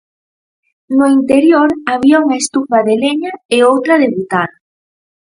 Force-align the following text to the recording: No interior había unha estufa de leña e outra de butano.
No 0.97 1.05
interior 1.17 1.67
había 1.91 2.21
unha 2.25 2.39
estufa 2.43 2.77
de 2.87 2.95
leña 3.03 3.31
e 3.55 3.57
outra 3.71 3.93
de 4.01 4.07
butano. 4.15 4.57